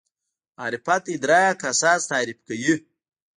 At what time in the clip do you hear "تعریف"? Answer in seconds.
2.11-2.39